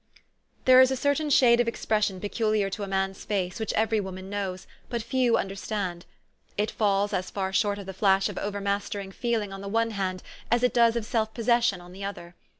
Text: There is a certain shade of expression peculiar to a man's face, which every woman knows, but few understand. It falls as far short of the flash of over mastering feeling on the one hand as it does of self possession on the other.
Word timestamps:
There 0.65 0.81
is 0.81 0.89
a 0.89 0.95
certain 0.97 1.29
shade 1.29 1.59
of 1.59 1.67
expression 1.67 2.19
peculiar 2.19 2.71
to 2.71 2.81
a 2.81 2.87
man's 2.87 3.23
face, 3.23 3.59
which 3.59 3.71
every 3.73 3.99
woman 3.99 4.31
knows, 4.31 4.65
but 4.89 5.03
few 5.03 5.37
understand. 5.37 6.07
It 6.57 6.71
falls 6.71 7.13
as 7.13 7.29
far 7.29 7.53
short 7.53 7.77
of 7.77 7.85
the 7.85 7.93
flash 7.93 8.27
of 8.27 8.39
over 8.39 8.59
mastering 8.61 9.11
feeling 9.11 9.53
on 9.53 9.61
the 9.61 9.67
one 9.69 9.91
hand 9.91 10.23
as 10.49 10.63
it 10.63 10.73
does 10.73 10.95
of 10.95 11.05
self 11.05 11.35
possession 11.35 11.81
on 11.81 11.91
the 11.91 12.03
other. 12.03 12.33